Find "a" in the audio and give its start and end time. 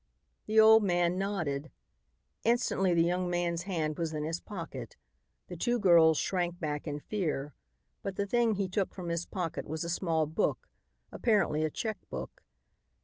9.83-9.89, 11.63-11.69